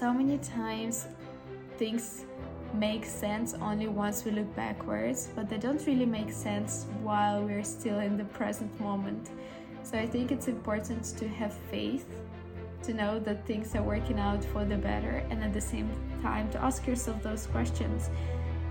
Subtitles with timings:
[0.00, 1.08] so many times
[1.76, 2.24] things
[2.72, 7.62] make sense only once we look backwards, but they don't really make sense while we're
[7.62, 9.28] still in the present moment.
[9.82, 12.06] So I think it's important to have faith,
[12.84, 15.90] to know that things are working out for the better, and at the same
[16.22, 18.08] time to ask yourself those questions.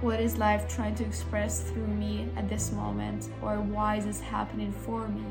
[0.01, 4.19] What is life trying to express through me at this moment, or why is this
[4.19, 5.25] happening for me?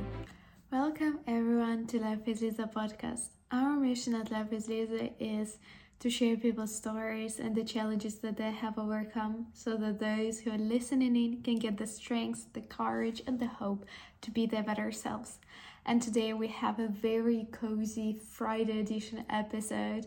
[0.70, 3.30] Welcome everyone to Life is Liza podcast.
[3.50, 5.58] Our mission at Life is Liza is
[6.00, 10.50] to share people's stories and the challenges that they have overcome so that those who
[10.52, 13.84] are listening in can get the strength, the courage, and the hope
[14.20, 15.38] to be their better selves.
[15.84, 20.06] And today we have a very cozy Friday edition episode.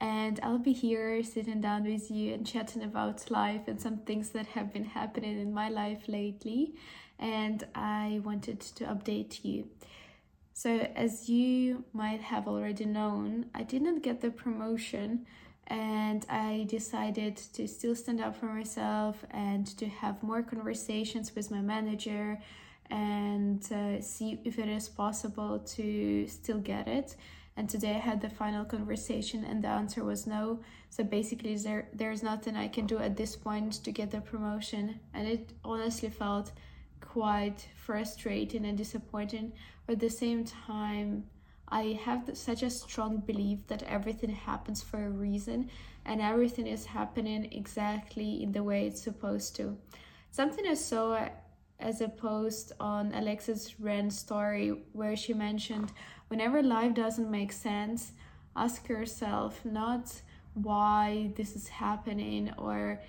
[0.00, 4.30] And I'll be here sitting down with you and chatting about life and some things
[4.30, 6.74] that have been happening in my life lately.
[7.18, 9.68] And I wanted to update you.
[10.58, 15.24] So, as you might have already known, I didn't get the promotion
[15.68, 21.52] and I decided to still stand up for myself and to have more conversations with
[21.52, 22.40] my manager
[22.90, 27.14] and uh, see if it is possible to still get it.
[27.56, 30.58] And today I had the final conversation, and the answer was no.
[30.90, 34.98] So basically, there there's nothing I can do at this point to get the promotion,
[35.14, 36.50] and it honestly felt
[37.12, 39.52] quite frustrating and disappointing.
[39.86, 41.24] But at the same time,
[41.68, 45.70] I have such a strong belief that everything happens for a reason
[46.04, 49.76] and everything is happening exactly in the way it's supposed to.
[50.30, 51.28] Something I saw
[51.78, 55.92] as a post on Alexis Ren's story where she mentioned
[56.28, 58.12] whenever life doesn't make sense,
[58.56, 60.22] ask yourself not
[60.54, 63.00] why this is happening or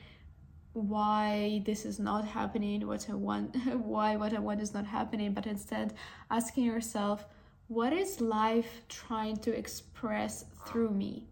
[0.87, 5.33] why this is not happening, what I want, why what I want is not happening,
[5.33, 5.93] but instead
[6.29, 7.25] asking yourself,
[7.67, 11.27] what is life trying to express through me?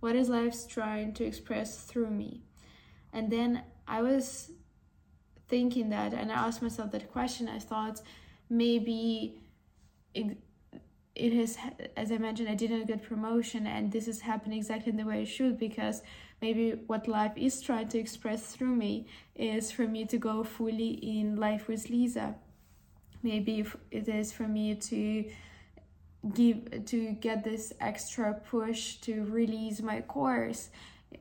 [0.00, 2.42] What is life trying to express through me?
[3.12, 4.50] And then I was
[5.48, 7.48] thinking that, and I asked myself that question.
[7.48, 8.00] I thought
[8.48, 9.38] maybe
[11.14, 11.56] it, is,
[11.96, 15.26] as I mentioned, I didn't get promotion, and this is happening exactly the way it
[15.26, 16.02] should because
[16.42, 20.90] maybe what life is trying to express through me is for me to go fully
[20.90, 22.34] in life with Liza.
[23.22, 25.24] Maybe it is for me to
[26.34, 30.70] give to get this extra push to release my course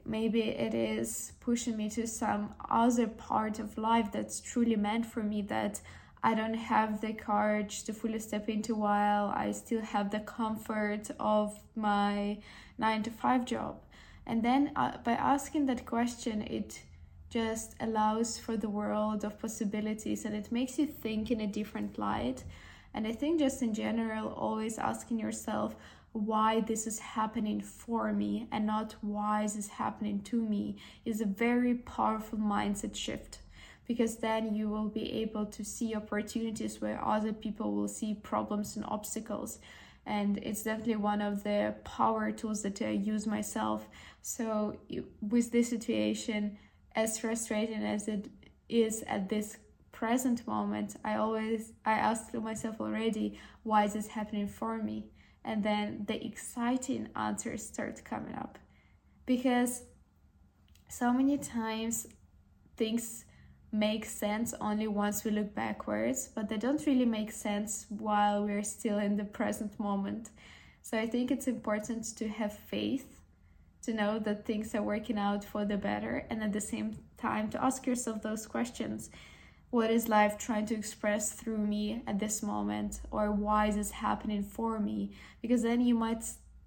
[0.06, 5.24] maybe it is pushing me to some other part of life that's truly meant for
[5.24, 5.82] me that
[6.26, 11.12] I don't have the courage to fully step into while I still have the comfort
[11.20, 12.38] of my
[12.78, 13.82] nine to five job.
[14.26, 16.82] And then uh, by asking that question, it
[17.30, 22.00] just allows for the world of possibilities and it makes you think in a different
[22.00, 22.46] light.
[22.94, 25.76] And I think, just in general, always asking yourself
[26.14, 30.78] why this is happening for me and not why this is this happening to me
[31.06, 33.40] is a very powerful mindset shift
[33.88, 38.76] because then you will be able to see opportunities where other people will see problems
[38.76, 39.60] and obstacles
[40.06, 43.88] and it's definitely one of the power tools that I use myself.
[44.22, 44.78] So
[45.22, 46.58] with this situation,
[46.96, 48.30] as frustrating as it
[48.68, 49.58] is at this
[49.92, 55.06] present moment, I always I ask myself already, why is this happening for me?
[55.46, 58.60] And then the exciting answers start coming up.
[59.26, 59.84] Because
[60.90, 62.08] so many times
[62.76, 63.24] things
[63.74, 68.64] make sense only once we look backwards, but they don't really make sense while we're
[68.64, 70.30] still in the present moment.
[70.84, 73.20] So I think it's important to have faith,
[73.82, 77.50] to know that things are working out for the better, and at the same time
[77.50, 79.10] to ask yourself those questions.
[79.72, 83.02] What is life trying to express through me at this moment?
[83.10, 85.14] Or why is this happening for me?
[85.42, 86.24] Because then you might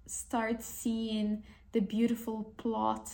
[0.07, 3.09] start seeing the beautiful plot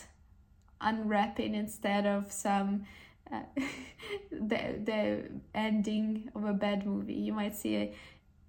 [0.82, 2.86] unwrapping instead of some
[4.32, 7.14] the the ending of a bad movie.
[7.14, 7.88] You might see uh,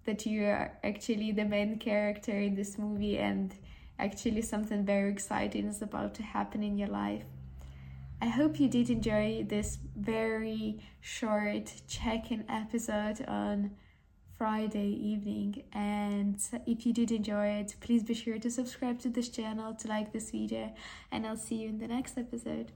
[0.05, 3.55] that you are actually the main character in this movie, and
[3.99, 7.25] actually something very exciting is about to happen in your life.
[8.21, 13.73] I hope you did enjoy this very short check-in episode on
[14.39, 15.65] Friday evening.
[15.73, 19.89] And if you did enjoy it, please be sure to subscribe to this channel, to
[19.89, 20.73] like this video,
[21.13, 22.73] and I'll see you in the next episode.